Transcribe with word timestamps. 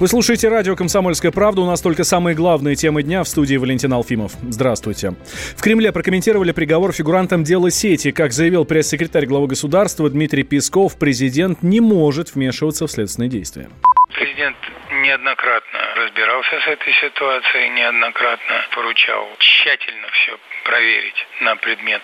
Вы 0.00 0.06
слушаете 0.06 0.48
радио 0.48 0.76
«Комсомольская 0.76 1.32
правда». 1.32 1.60
У 1.62 1.66
нас 1.66 1.80
только 1.80 2.04
самые 2.04 2.36
главные 2.36 2.76
темы 2.76 3.02
дня 3.02 3.24
в 3.24 3.28
студии 3.28 3.56
Валентин 3.56 3.92
Алфимов. 3.92 4.30
Здравствуйте. 4.48 5.14
В 5.56 5.60
Кремле 5.60 5.90
прокомментировали 5.90 6.52
приговор 6.52 6.92
фигурантам 6.92 7.42
дела 7.42 7.68
сети. 7.72 8.12
Как 8.12 8.30
заявил 8.30 8.64
пресс-секретарь 8.64 9.26
главы 9.26 9.48
государства 9.48 10.08
Дмитрий 10.08 10.44
Песков, 10.44 10.96
президент 11.00 11.64
не 11.64 11.80
может 11.80 12.36
вмешиваться 12.36 12.86
в 12.86 12.92
следственные 12.92 13.28
действия. 13.28 13.70
Президент 14.14 14.56
неоднократно 15.02 15.80
разбирался 15.96 16.60
с 16.60 16.66
этой 16.68 16.92
ситуацией, 17.02 17.68
неоднократно 17.70 18.54
поручал 18.76 19.26
тщательно 19.40 20.06
все 20.12 20.38
проверить 20.62 21.26
на 21.40 21.56
предмет 21.56 22.02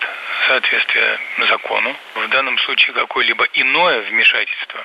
соответствия 0.49 1.17
закону. 1.47 1.95
В 2.13 2.29
данном 2.29 2.57
случае 2.57 2.93
какое-либо 2.93 3.47
иное 3.53 4.01
вмешательство 4.11 4.81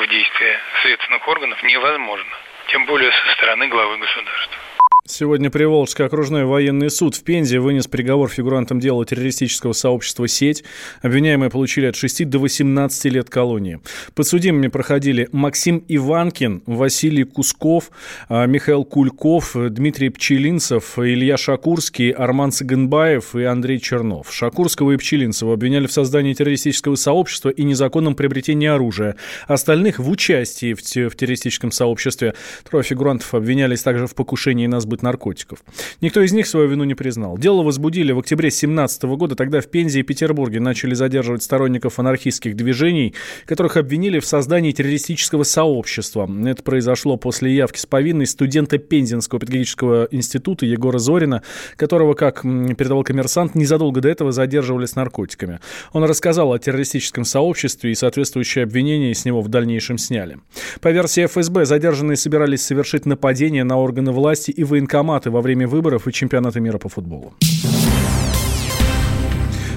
в 0.00 0.06
действия 0.08 0.58
следственных 0.80 1.28
органов 1.28 1.62
невозможно 1.62 2.32
тем 2.68 2.86
более 2.86 3.10
со 3.12 3.32
стороны 3.34 3.68
главы 3.68 3.98
государства. 3.98 4.58
Сегодня 5.06 5.50
Приволжский 5.50 6.06
окружной 6.06 6.46
военный 6.46 6.88
суд 6.88 7.14
в 7.14 7.22
Пензе 7.24 7.60
вынес 7.60 7.86
приговор 7.86 8.30
фигурантам 8.30 8.80
дела 8.80 9.04
террористического 9.04 9.74
сообщества 9.74 10.26
«Сеть». 10.26 10.64
Обвиняемые 11.02 11.50
получили 11.50 11.84
от 11.84 11.94
6 11.94 12.26
до 12.26 12.38
18 12.38 13.04
лет 13.12 13.28
колонии. 13.28 13.80
Подсудимыми 14.14 14.68
проходили 14.68 15.28
Максим 15.30 15.84
Иванкин, 15.88 16.62
Василий 16.64 17.24
Кусков, 17.24 17.90
а, 18.30 18.46
Михаил 18.46 18.86
Кульков, 18.86 19.54
Дмитрий 19.54 20.08
Пчелинцев, 20.08 20.98
Илья 20.98 21.36
Шакурский, 21.36 22.08
Арман 22.08 22.50
Цыганбаев 22.52 23.36
и 23.36 23.42
Андрей 23.44 23.80
Чернов. 23.80 24.32
Шакурского 24.32 24.92
и 24.92 24.96
Пчелинцева 24.96 25.52
обвиняли 25.52 25.86
в 25.86 25.92
создании 25.92 26.32
террористического 26.32 26.94
сообщества 26.94 27.50
и 27.50 27.62
незаконном 27.64 28.14
приобретении 28.14 28.68
оружия. 28.68 29.16
Остальных 29.48 29.98
в 29.98 30.08
участии 30.08 30.72
в, 30.72 30.82
террористическом 30.82 31.72
сообществе. 31.72 32.32
Трое 32.66 32.82
фигурантов 32.82 33.34
обвинялись 33.34 33.82
также 33.82 34.06
в 34.06 34.14
покушении 34.14 34.66
на 34.66 34.80
сбыт 34.80 34.93
сбыт 34.94 35.02
наркотиков. 35.02 35.58
Никто 36.00 36.20
из 36.20 36.32
них 36.32 36.46
свою 36.46 36.68
вину 36.68 36.84
не 36.84 36.94
признал. 36.94 37.36
Дело 37.36 37.62
возбудили 37.62 38.12
в 38.12 38.20
октябре 38.20 38.48
2017 38.48 39.04
года. 39.04 39.34
Тогда 39.34 39.60
в 39.60 39.66
Пензе 39.66 40.00
и 40.00 40.02
Петербурге 40.02 40.60
начали 40.60 40.94
задерживать 40.94 41.42
сторонников 41.42 41.98
анархистских 41.98 42.54
движений, 42.54 43.14
которых 43.46 43.76
обвинили 43.76 44.20
в 44.20 44.26
создании 44.26 44.72
террористического 44.72 45.42
сообщества. 45.42 46.30
Это 46.46 46.62
произошло 46.62 47.16
после 47.16 47.54
явки 47.54 47.78
с 47.78 47.86
повинной 47.86 48.26
студента 48.26 48.78
Пензенского 48.78 49.40
педагогического 49.40 50.08
института 50.10 50.66
Егора 50.66 50.98
Зорина, 50.98 51.42
которого, 51.76 52.14
как 52.14 52.42
передавал 52.42 53.02
коммерсант, 53.02 53.54
незадолго 53.54 54.00
до 54.00 54.08
этого 54.08 54.32
задерживали 54.32 54.86
с 54.86 54.94
наркотиками. 54.94 55.60
Он 55.92 56.04
рассказал 56.04 56.52
о 56.52 56.58
террористическом 56.58 57.24
сообществе 57.24 57.90
и 57.90 57.94
соответствующие 57.94 58.64
обвинения 58.64 59.14
с 59.14 59.24
него 59.24 59.40
в 59.40 59.48
дальнейшем 59.48 59.98
сняли. 59.98 60.38
По 60.80 60.90
версии 60.90 61.26
ФСБ, 61.26 61.64
задержанные 61.64 62.16
собирались 62.16 62.62
совершить 62.62 63.06
нападение 63.06 63.64
на 63.64 63.78
органы 63.78 64.12
власти 64.12 64.50
и 64.50 64.62
военные 64.62 64.83
военкоматы 64.84 65.30
во 65.30 65.40
время 65.40 65.66
выборов 65.66 66.06
и 66.08 66.12
чемпионата 66.12 66.60
мира 66.60 66.78
по 66.78 66.88
футболу. 66.88 67.32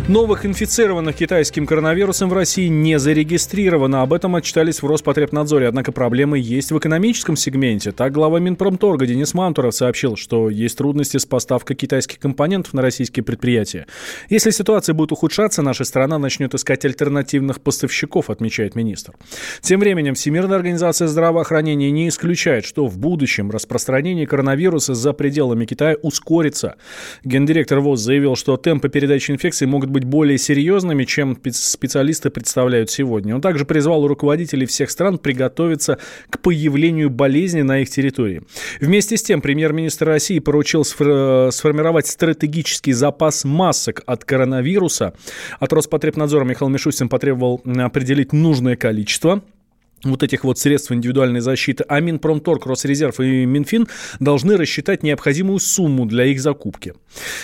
Новых 0.07 0.45
инфицированных 0.45 1.17
китайским 1.17 1.67
коронавирусом 1.67 2.29
в 2.29 2.33
России 2.33 2.67
не 2.67 2.97
зарегистрировано. 2.97 4.03
Об 4.03 4.13
этом 4.13 4.37
отчитались 4.37 4.81
в 4.81 4.87
Роспотребнадзоре. 4.87 5.67
Однако 5.67 5.91
проблемы 5.91 6.39
есть 6.39 6.71
в 6.71 6.77
экономическом 6.77 7.35
сегменте. 7.35 7.91
Так 7.91 8.13
глава 8.13 8.39
Минпромторга 8.39 9.05
Денис 9.05 9.33
Мантуров 9.33 9.75
сообщил, 9.75 10.15
что 10.15 10.49
есть 10.49 10.77
трудности 10.77 11.17
с 11.17 11.25
поставкой 11.25 11.75
китайских 11.75 12.19
компонентов 12.19 12.73
на 12.73 12.81
российские 12.81 13.25
предприятия. 13.25 13.85
Если 14.29 14.51
ситуация 14.51 14.93
будет 14.93 15.11
ухудшаться, 15.11 15.61
наша 15.61 15.83
страна 15.83 16.17
начнет 16.17 16.55
искать 16.55 16.85
альтернативных 16.85 17.59
поставщиков, 17.59 18.29
отмечает 18.29 18.75
министр. 18.75 19.13
Тем 19.59 19.81
временем 19.81 20.13
Всемирная 20.13 20.55
организация 20.55 21.09
здравоохранения 21.09 21.91
не 21.91 22.07
исключает, 22.07 22.63
что 22.63 22.87
в 22.87 22.97
будущем 22.97 23.51
распространение 23.51 24.25
коронавируса 24.25 24.95
за 24.95 25.11
пределами 25.11 25.65
Китая 25.65 25.97
ускорится. 26.01 26.77
Гендиректор 27.25 27.81
ВОЗ 27.81 27.99
заявил, 27.99 28.37
что 28.37 28.55
темпы 28.55 28.87
передачи 28.87 29.31
инфекции 29.31 29.65
могут 29.65 29.89
быть 29.89 29.96
быть 29.97 30.03
более 30.03 30.37
серьезными, 30.37 31.05
чем 31.05 31.37
специалисты 31.51 32.29
представляют 32.29 32.91
сегодня. 32.91 33.33
Он 33.33 33.41
также 33.41 33.65
призвал 33.65 34.05
руководителей 34.07 34.67
всех 34.67 34.91
стран 34.91 35.17
приготовиться 35.17 35.97
к 36.29 36.39
появлению 36.39 37.09
болезни 37.09 37.63
на 37.63 37.79
их 37.79 37.89
территории. 37.89 38.43
Вместе 38.79 39.17
с 39.17 39.23
тем, 39.23 39.41
премьер-министр 39.41 40.05
России 40.07 40.37
поручил 40.37 40.83
сформировать 40.83 42.05
стратегический 42.05 42.93
запас 42.93 43.43
масок 43.43 44.03
от 44.05 44.23
коронавируса. 44.23 45.13
От 45.59 45.73
Роспотребнадзора 45.73 46.43
Михаил 46.43 46.69
Мишустин 46.69 47.09
потребовал 47.09 47.61
определить 47.65 48.33
нужное 48.33 48.75
количество 48.75 49.41
вот 50.03 50.23
этих 50.23 50.43
вот 50.43 50.57
средств 50.57 50.91
индивидуальной 50.91 51.39
защиты, 51.39 51.83
а 51.87 51.99
Минпромторг, 51.99 52.65
Росрезерв 52.65 53.19
и 53.19 53.45
Минфин 53.45 53.87
должны 54.19 54.57
рассчитать 54.57 55.03
необходимую 55.03 55.59
сумму 55.59 56.05
для 56.05 56.25
их 56.25 56.39
закупки. 56.39 56.93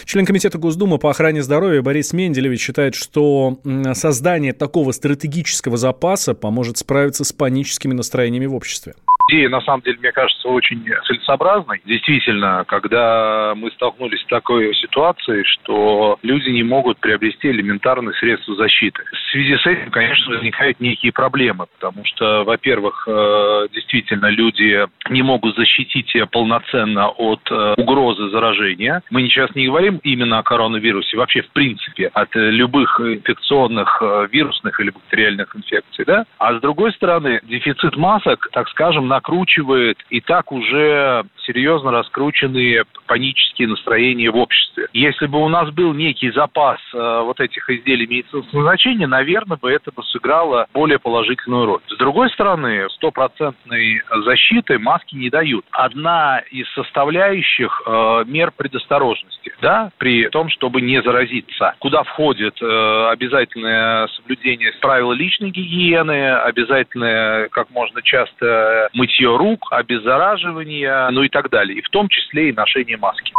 Член 0.06 0.26
Комитета 0.26 0.58
Госдумы 0.58 1.00
по 1.00 1.10
охране 1.10 1.42
здоровья 1.42 1.82
Борис 1.82 2.14
Менделевич 2.14 2.62
считает, 2.62 2.96
что 2.96 3.60
создание 3.94 4.54
такого 4.54 4.92
стратегического 4.92 5.78
запаса 5.78 6.34
поможет 6.34 6.78
справиться 6.78 7.24
с 7.24 7.34
паническими 7.34 7.94
настроениями 7.94 8.46
в 8.46 8.56
обществе 8.56 8.94
идея, 9.30 9.50
на 9.50 9.62
самом 9.62 9.82
деле, 9.82 9.98
мне 10.00 10.12
кажется, 10.12 10.48
очень 10.48 10.84
целесообразной. 11.06 11.82
Действительно, 11.86 12.64
когда 12.68 13.54
мы 13.56 13.72
столкнулись 13.72 14.22
с 14.22 14.28
такой 14.28 14.74
ситуацией, 14.76 15.44
что 15.46 16.18
люди 16.22 16.50
не 16.50 16.64
могут 16.64 17.00
приобрести 17.00 17.50
элементарные 17.50 18.14
средства 18.16 18.56
защиты. 18.56 19.04
Связи 19.34 19.58
с 19.58 19.66
этим, 19.66 19.90
конечно, 19.90 20.36
возникают 20.36 20.80
некие 20.80 21.12
проблемы, 21.12 21.66
потому 21.80 22.06
что, 22.06 22.44
во-первых, 22.44 23.08
э, 23.08 23.68
действительно, 23.74 24.28
люди 24.28 24.86
не 25.10 25.24
могут 25.24 25.56
защитить 25.56 26.08
себя 26.10 26.28
полноценно 26.28 27.08
от 27.08 27.40
э, 27.50 27.74
угрозы 27.78 28.30
заражения. 28.30 29.02
Мы 29.10 29.24
сейчас 29.24 29.50
не 29.56 29.66
говорим 29.66 30.00
именно 30.04 30.38
о 30.38 30.44
коронавирусе, 30.44 31.18
вообще, 31.18 31.42
в 31.42 31.50
принципе, 31.50 32.12
от 32.14 32.30
любых 32.36 33.02
инфекционных, 33.02 33.98
э, 34.04 34.28
вирусных 34.32 34.80
или 34.80 34.92
бактериальных 34.92 35.56
инфекций, 35.56 36.06
да? 36.06 36.26
А 36.38 36.54
с 36.54 36.62
другой 36.62 36.94
стороны, 36.94 37.40
дефицит 37.42 37.98
масок, 37.98 38.50
так 38.52 38.70
скажем, 38.70 39.08
накручивает 39.08 39.98
и 40.12 40.22
так 40.22 40.52
уже 40.52 41.24
серьезно 41.48 41.90
раскрученные 41.90 42.84
панические 43.08 43.68
настроения 43.68 44.30
в 44.30 44.38
обществе. 44.38 44.90
Если 44.94 45.26
бы 45.26 45.44
у 45.44 45.50
нас 45.50 45.72
был 45.72 45.94
некий 45.94 46.32
запас 46.32 46.80
вот 46.94 47.40
этих 47.40 47.70
изделий 47.70 48.08
медицинского 48.08 48.60
назначения, 48.60 49.08
наверное, 49.24 49.58
бы 49.58 49.72
это 49.72 49.92
бы 49.92 50.04
сыграло 50.04 50.68
более 50.74 51.00
положительную 51.00 51.66
роль. 51.66 51.82
С 51.88 51.98
другой 51.98 52.30
стороны, 52.32 52.90
стопроцентной 52.90 54.02
защиты 54.26 54.78
маски 54.78 55.16
не 55.16 55.30
дают. 55.30 55.66
Одна 55.72 56.40
из 56.52 56.68
составляющих 56.74 57.82
э, 57.86 58.24
мер 58.28 58.52
предосторожности, 58.52 59.54
да, 59.62 59.92
при 59.98 60.28
том, 60.28 60.50
чтобы 60.50 60.82
не 60.82 61.02
заразиться, 61.02 61.76
куда 61.80 62.04
входит 62.04 62.62
э, 62.62 63.08
обязательное 63.12 64.08
соблюдение 64.08 64.74
правил 64.82 65.14
личной 65.14 65.52
гигиены, 65.52 66.34
обязательное 66.36 67.48
как 67.50 67.70
можно 67.72 68.02
часто 68.02 68.90
мытье 68.94 69.38
рук, 69.38 69.72
обеззараживание, 69.72 71.10
ну 71.12 71.24
и 71.24 71.30
так 71.30 71.50
далее, 71.50 71.78
и 71.78 71.82
в 71.82 71.90
том 71.90 72.10
числе 72.10 72.50
и 72.50 72.54
ношение 72.54 72.98
маски. 72.98 73.32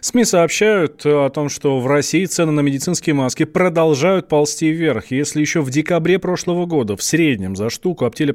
СМИ 0.00 0.24
сообщают 0.24 1.04
о 1.04 1.28
том, 1.30 1.48
что 1.48 1.80
в 1.80 1.86
России 1.86 2.24
цены 2.24 2.52
на 2.52 2.60
медицинские 2.60 3.14
маски 3.14 3.44
продолжают 3.44 4.28
ползти 4.28 4.70
вверх. 4.70 5.10
Если 5.10 5.40
еще 5.40 5.60
в 5.60 5.70
декабре 5.70 6.18
прошлого 6.18 6.66
года 6.66 6.96
в 6.96 7.02
среднем 7.02 7.56
за 7.56 7.70
штуку 7.70 8.04
аптеки 8.04 8.32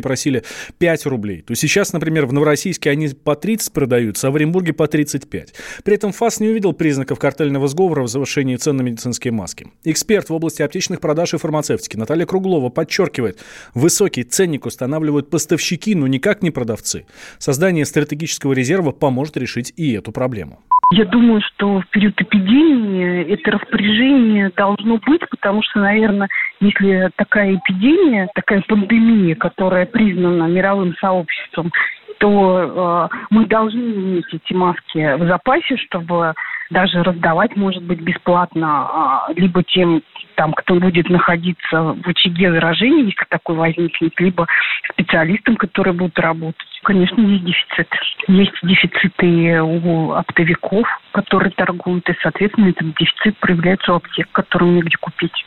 просили 0.00 0.42
5 0.78 1.06
рублей, 1.06 1.42
то 1.42 1.54
сейчас, 1.54 1.92
например, 1.92 2.26
в 2.26 2.32
Новороссийске 2.32 2.90
они 2.90 3.08
по 3.08 3.36
30 3.36 3.72
продаются, 3.72 4.28
а 4.28 4.30
в 4.30 4.36
Оренбурге 4.36 4.72
по 4.72 4.86
35. 4.86 5.54
При 5.84 5.94
этом 5.94 6.12
ФАС 6.12 6.40
не 6.40 6.48
увидел 6.48 6.72
признаков 6.72 7.18
картельного 7.18 7.68
сговора 7.68 8.02
в 8.02 8.08
завышении 8.08 8.56
цен 8.56 8.76
на 8.76 8.82
медицинские 8.82 9.32
маски. 9.32 9.68
Эксперт 9.84 10.28
в 10.28 10.34
области 10.34 10.62
аптечных 10.62 11.00
продаж 11.00 11.34
и 11.34 11.38
фармацевтики 11.38 11.96
Наталья 11.96 12.26
Круглова 12.26 12.68
подчеркивает, 12.68 13.40
высокий 13.74 14.24
ценник 14.24 14.66
устанавливают 14.66 15.30
поставщики, 15.30 15.94
но 15.94 16.06
никак 16.06 16.42
не 16.42 16.50
продавцы. 16.50 17.06
Создание 17.38 17.84
стратегического 17.84 18.52
резерва 18.52 18.92
поможет 18.92 19.36
решить 19.36 19.72
и 19.76 19.92
эту 19.92 20.12
проблему. 20.12 20.55
Я 20.92 21.04
думаю, 21.04 21.40
что 21.40 21.80
в 21.80 21.88
период 21.88 22.20
эпидемии 22.20 23.24
это 23.32 23.52
распоряжение 23.52 24.52
должно 24.56 24.98
быть, 24.98 25.22
потому 25.30 25.60
что, 25.62 25.80
наверное, 25.80 26.28
если 26.60 27.10
такая 27.16 27.56
эпидемия, 27.56 28.28
такая 28.34 28.62
пандемия, 28.68 29.34
которая 29.34 29.86
признана 29.86 30.44
мировым 30.44 30.94
сообществом, 31.00 31.72
то 32.18 33.10
э, 33.12 33.16
мы 33.30 33.46
должны 33.46 33.80
иметь 33.80 34.32
эти 34.32 34.54
маски 34.54 35.16
в 35.16 35.26
запасе, 35.26 35.76
чтобы 35.76 36.34
даже 36.70 37.02
раздавать, 37.02 37.56
может 37.56 37.82
быть, 37.82 38.00
бесплатно, 38.00 39.26
э, 39.28 39.34
либо 39.40 39.62
тем, 39.62 40.02
там, 40.34 40.52
кто 40.52 40.74
будет 40.74 41.08
находиться 41.08 41.94
в 41.94 42.06
очаге 42.06 42.50
заражения, 42.52 43.04
если 43.04 43.24
такой 43.28 43.56
возникнет, 43.56 44.12
либо 44.20 44.46
специалистам, 44.92 45.56
которые 45.56 45.94
будут 45.94 46.18
работать. 46.18 46.66
Конечно, 46.82 47.20
есть 47.20 47.44
дефицит. 47.44 47.88
Есть 48.28 48.52
дефициты 48.62 49.62
у 49.62 50.12
оптовиков, 50.12 50.86
которые 51.12 51.50
торгуют, 51.52 52.08
и, 52.08 52.14
соответственно, 52.22 52.68
этот 52.68 52.94
дефицит 52.94 53.36
проявляется 53.38 53.92
у 53.92 53.96
аптек, 53.96 54.28
которым 54.32 54.76
негде 54.76 54.96
купить. 55.00 55.44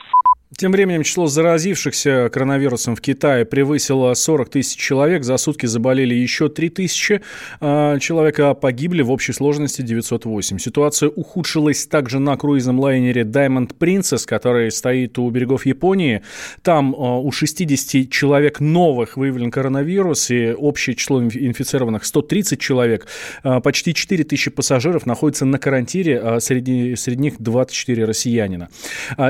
Тем 0.58 0.72
временем 0.72 1.04
число 1.04 1.28
заразившихся 1.28 2.28
коронавирусом 2.34 2.96
в 2.96 3.02
Китае 3.02 3.46
превысило 3.46 4.16
40 4.16 4.50
тысяч 4.50 4.80
человек. 4.80 5.24
За 5.24 5.38
сутки 5.38 5.68
заболели 5.68 6.16
еще 6.16 6.50
3 6.50 6.70
тысячи 6.70 7.22
э, 7.62 7.98
человек, 8.02 8.40
а 8.40 8.56
погибли 8.56 9.04
в 9.04 9.12
общей 9.12 9.32
сложности 9.32 9.84
908. 9.84 10.58
Ситуация 10.58 11.10
ухудшилась 11.10 11.86
также 11.86 12.18
на 12.18 12.36
круизном 12.36 12.80
лайнере 12.80 13.22
Diamond 13.22 13.76
Princess, 13.78 14.26
который 14.26 14.72
стоит 14.72 15.20
у 15.20 15.30
берегов 15.30 15.68
Японии. 15.68 16.24
Там 16.64 16.96
э, 16.96 16.98
у 16.98 17.32
60 17.32 18.10
человек 18.10 18.60
новых 18.60 19.18
выявлен 19.18 19.52
коронавирус, 19.52 20.32
и 20.32 20.52
общее 20.52 20.96
число 20.96 21.22
инфицированных 21.24 22.04
130 22.04 22.60
человек. 22.60 23.06
Э, 23.44 23.60
почти 23.62 23.94
4 23.94 24.24
тысячи 24.24 24.50
пассажиров 24.50 25.06
находятся 25.06 25.46
на 25.46 25.60
карантине, 25.60 26.18
а 26.18 26.40
среди, 26.40 26.96
среди 26.96 27.22
них 27.22 27.36
24 27.38 28.06
россиянина. 28.06 28.70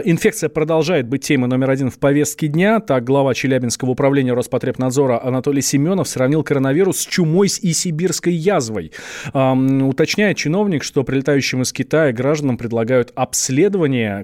Инфекция 0.06 0.48
продолжает 0.48 1.09
быть 1.10 1.24
темой 1.24 1.50
номер 1.50 1.72
один 1.72 1.90
в 1.90 2.00
повестке 2.00 2.48
дня. 2.48 2.80
Так, 2.80 3.04
глава 3.04 3.34
Челябинского 3.34 3.90
управления 3.90 4.34
Роспотребнадзора 4.34 5.22
Анатолий 5.22 5.62
Семенов 5.62 6.08
сравнил 6.08 6.44
коронавирус 6.44 7.00
с 7.00 7.06
чумой 7.06 7.48
и 7.48 7.74
сибирской 7.74 8.34
язвой. 8.34 8.92
Эм, 9.34 9.88
уточняет 9.88 10.38
чиновник, 10.38 10.84
что 10.84 11.04
прилетающим 11.04 11.64
из 11.64 11.74
Китая 11.74 12.14
гражданам 12.14 12.58
предлагают 12.58 13.12
обследование, 13.16 14.24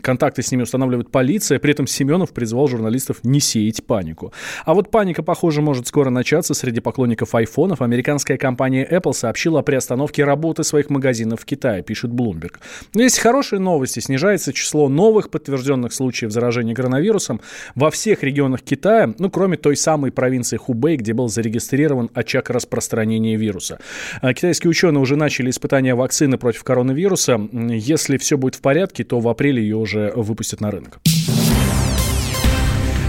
контакты 0.00 0.42
с 0.42 0.52
ними 0.52 0.62
устанавливает 0.62 1.10
полиция. 1.10 1.58
При 1.58 1.72
этом 1.72 1.86
Семенов 1.86 2.32
призвал 2.32 2.68
журналистов 2.68 3.18
не 3.24 3.40
сеять 3.40 3.84
панику. 3.84 4.32
А 4.64 4.74
вот 4.74 4.90
паника, 4.90 5.22
похоже, 5.22 5.62
может 5.62 5.88
скоро 5.88 6.10
начаться 6.10 6.54
среди 6.54 6.80
поклонников 6.80 7.34
айфонов. 7.34 7.82
Американская 7.82 8.36
компания 8.36 8.86
Apple 8.88 9.12
сообщила 9.12 9.60
о 9.60 9.62
приостановке 9.62 10.24
работы 10.24 10.62
своих 10.62 10.90
магазинов 10.90 11.40
в 11.40 11.44
Китае, 11.44 11.82
пишет 11.82 12.12
Bloomberg. 12.12 12.54
Есть 12.94 13.18
хорошие 13.18 13.58
новости. 13.58 14.00
Снижается 14.00 14.52
число 14.52 14.88
новых 14.88 15.30
подтвержденных 15.40 15.92
случаев 15.92 16.30
заражения 16.30 16.74
коронавирусом 16.74 17.40
во 17.74 17.90
всех 17.90 18.22
регионах 18.22 18.62
Китая, 18.62 19.12
ну, 19.18 19.30
кроме 19.30 19.56
той 19.56 19.76
самой 19.76 20.12
провинции 20.12 20.56
Хубэй, 20.56 20.96
где 20.96 21.12
был 21.12 21.28
зарегистрирован 21.28 22.10
очаг 22.14 22.50
распространения 22.50 23.36
вируса. 23.36 23.78
А 24.20 24.32
китайские 24.34 24.70
ученые 24.70 25.00
уже 25.00 25.16
начали 25.16 25.50
испытания 25.50 25.94
вакцины 25.94 26.38
против 26.38 26.62
коронавируса. 26.64 27.40
Если 27.52 28.18
все 28.18 28.36
будет 28.36 28.56
в 28.56 28.60
порядке, 28.60 29.04
то 29.04 29.20
в 29.20 29.28
апреле 29.28 29.62
ее 29.62 29.76
уже 29.76 30.12
выпустят 30.14 30.60
на 30.60 30.70
рынок. 30.70 31.00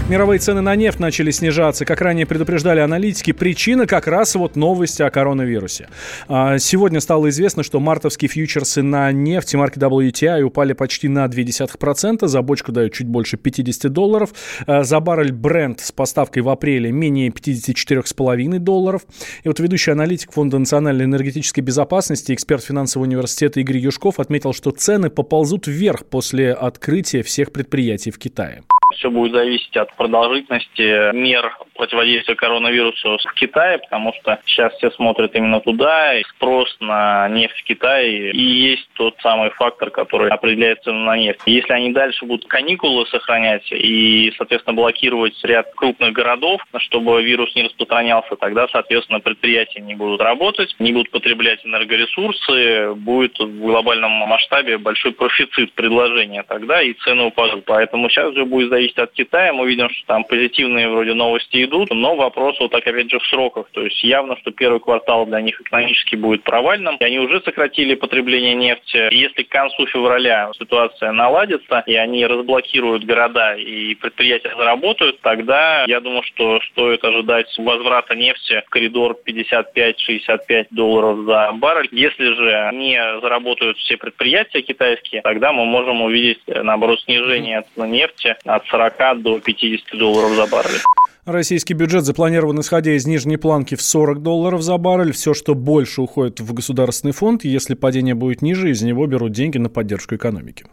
Мировые 0.08 0.40
цены 0.40 0.60
на 0.60 0.74
нефть 0.74 0.98
начали 0.98 1.30
снижаться. 1.30 1.84
Как 1.84 2.00
ранее 2.00 2.26
предупреждали 2.26 2.80
аналитики, 2.80 3.32
причина 3.32 3.86
как 3.86 4.08
раз 4.08 4.34
вот 4.34 4.56
новости 4.56 5.00
о 5.00 5.10
коронавирусе. 5.10 5.88
А, 6.28 6.58
сегодня 6.58 7.00
стало 7.00 7.28
известно, 7.28 7.62
что 7.62 7.78
мартовские 7.78 8.28
фьючерсы 8.28 8.82
на 8.82 9.10
нефть 9.12 9.54
марки 9.54 9.78
WTI 9.78 10.42
упали 10.42 10.72
почти 10.72 11.08
на 11.08 11.24
0,2%. 11.26 12.26
За 12.26 12.42
бочку 12.42 12.72
дают 12.72 12.92
чуть 12.92 13.06
больше 13.06 13.36
50 13.36 13.92
долларов. 13.92 14.34
А, 14.66 14.82
за 14.82 14.98
баррель 14.98 15.30
Brent 15.30 15.78
с 15.80 15.92
поставкой 15.92 16.42
в 16.42 16.48
апреле 16.48 16.90
менее 16.90 17.28
54,5 17.28 18.58
долларов. 18.58 19.02
И 19.44 19.48
вот 19.48 19.60
ведущий 19.60 19.92
аналитик 19.92 20.32
Фонда 20.32 20.58
национальной 20.58 21.04
энергетической 21.04 21.60
безопасности, 21.60 22.34
эксперт 22.34 22.64
финансового 22.64 23.06
университета 23.06 23.60
Игорь 23.60 23.78
Юшков 23.78 24.18
отметил, 24.18 24.52
что 24.52 24.72
цены 24.72 25.10
поползут 25.10 25.68
вверх 25.68 26.04
после 26.06 26.52
открытия 26.52 27.22
всех 27.22 27.52
предприятий 27.52 28.10
в 28.10 28.18
Китае. 28.18 28.62
Все 28.92 29.10
будет 29.10 29.32
зависеть 29.32 29.76
от 29.76 29.94
продолжительности 29.96 31.14
мер 31.14 31.52
противодействия 31.74 32.34
коронавирусу 32.34 33.18
в 33.18 33.34
Китае, 33.34 33.78
потому 33.78 34.12
что 34.20 34.38
сейчас 34.46 34.72
все 34.74 34.90
смотрят 34.92 35.34
именно 35.34 35.60
туда, 35.60 36.14
и 36.18 36.22
спрос 36.24 36.74
на 36.80 37.28
нефть 37.28 37.56
в 37.58 37.64
Китае 37.64 38.32
и 38.32 38.42
есть 38.42 38.88
тот 38.94 39.16
самый 39.22 39.50
фактор, 39.50 39.90
который 39.90 40.30
определяет 40.30 40.82
цену 40.82 41.04
на 41.04 41.16
нефть. 41.16 41.40
Если 41.46 41.72
они 41.72 41.92
дальше 41.92 42.24
будут 42.24 42.46
каникулы 42.48 43.06
сохранять 43.06 43.70
и, 43.70 44.32
соответственно, 44.36 44.74
блокировать 44.74 45.34
ряд 45.42 45.72
крупных 45.74 46.12
городов, 46.12 46.60
чтобы 46.78 47.22
вирус 47.22 47.54
не 47.54 47.64
распространялся, 47.64 48.36
тогда, 48.36 48.68
соответственно, 48.68 49.20
предприятия 49.20 49.80
не 49.80 49.94
будут 49.94 50.20
работать, 50.20 50.74
не 50.78 50.92
будут 50.92 51.10
потреблять 51.10 51.64
энергоресурсы, 51.64 52.94
будет 52.94 53.38
в 53.38 53.60
глобальном 53.60 54.12
масштабе 54.12 54.78
большой 54.78 55.12
профицит 55.12 55.72
предложения 55.72 56.42
тогда, 56.42 56.82
и 56.82 56.92
цены 56.94 57.24
упадут. 57.24 57.64
Поэтому 57.64 58.08
сейчас 58.08 58.34
же 58.34 58.44
будет 58.44 58.70
зависеть 58.70 58.81
от 58.98 59.12
Китая. 59.12 59.52
Мы 59.52 59.66
видим, 59.66 59.88
что 59.90 60.06
там 60.06 60.24
позитивные 60.24 60.88
вроде 60.88 61.14
новости 61.14 61.64
идут, 61.64 61.90
но 61.90 62.16
вопрос 62.16 62.58
вот 62.60 62.72
так 62.72 62.86
опять 62.86 63.10
же 63.10 63.18
в 63.18 63.26
сроках. 63.26 63.66
То 63.72 63.82
есть 63.82 64.02
явно, 64.02 64.36
что 64.38 64.50
первый 64.50 64.80
квартал 64.80 65.26
для 65.26 65.40
них 65.40 65.60
экономически 65.60 66.16
будет 66.16 66.42
провальным. 66.42 66.96
И 66.96 67.04
они 67.04 67.18
уже 67.18 67.40
сократили 67.42 67.94
потребление 67.94 68.54
нефти. 68.54 69.12
если 69.12 69.42
к 69.42 69.48
концу 69.48 69.86
февраля 69.86 70.50
ситуация 70.58 71.12
наладится, 71.12 71.82
и 71.86 71.94
они 71.94 72.26
разблокируют 72.26 73.04
города 73.04 73.54
и 73.54 73.94
предприятия 73.94 74.54
заработают, 74.56 75.20
тогда 75.20 75.84
я 75.86 76.00
думаю, 76.00 76.22
что 76.24 76.60
стоит 76.70 77.04
ожидать 77.04 77.46
возврата 77.58 78.14
нефти 78.14 78.62
в 78.66 78.70
коридор 78.70 79.16
55-65 79.26 80.66
долларов 80.70 81.24
за 81.26 81.52
баррель. 81.52 81.88
Если 81.92 82.34
же 82.34 82.70
не 82.74 83.20
заработают 83.20 83.78
все 83.78 83.96
предприятия 83.96 84.62
китайские, 84.62 85.22
тогда 85.22 85.52
мы 85.52 85.64
можем 85.64 86.02
увидеть, 86.02 86.40
наоборот, 86.46 87.00
снижение 87.02 87.64
цены 87.74 87.86
нефти 87.86 88.36
от 88.44 88.66
40 88.72 89.22
до 89.22 89.38
50 89.38 89.98
долларов 89.98 90.34
за 90.34 90.46
баррель. 90.46 90.80
Российский 91.24 91.74
бюджет 91.74 92.04
запланирован, 92.04 92.60
исходя 92.60 92.96
из 92.96 93.06
нижней 93.06 93.36
планки, 93.36 93.76
в 93.76 93.82
40 93.82 94.22
долларов 94.22 94.62
за 94.62 94.76
баррель. 94.76 95.12
Все, 95.12 95.34
что 95.34 95.54
больше, 95.54 96.00
уходит 96.00 96.40
в 96.40 96.52
государственный 96.52 97.12
фонд. 97.12 97.44
Если 97.44 97.74
падение 97.74 98.14
будет 98.14 98.42
ниже, 98.42 98.70
из 98.70 98.82
него 98.82 99.06
берут 99.06 99.32
деньги 99.32 99.58
на 99.58 99.68
поддержку 99.68 100.16
экономики. 100.16 100.64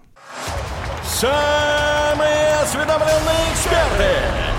Самые 1.03 2.55
осведомленные 2.63 3.51
эксперты, 3.51 4.09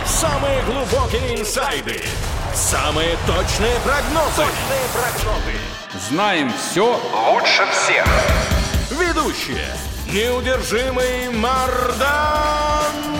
самые 0.04 0.62
глубокие 0.64 1.40
инсайды, 1.40 1.96
самые 2.54 3.16
точные 3.26 3.74
прогнозы. 3.84 4.42
Точные 4.42 4.86
прогнозы. 4.92 5.58
Знаем 6.08 6.50
все 6.50 7.00
лучше 7.32 7.62
всех. 7.72 8.06
Ведущие. 8.90 9.66
Неудержимый 10.12 11.30
Мардан 11.36 13.19